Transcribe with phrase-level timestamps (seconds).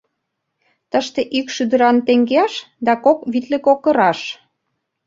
[0.91, 2.53] —Тыште ик шӱдыран теҥгеаш
[2.85, 4.19] да кок витлыкокыраш.